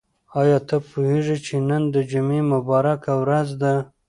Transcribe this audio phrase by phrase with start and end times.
[0.41, 3.73] آیا ته پوهېږې چې نن د جمعې مبارکه ورځ ده؟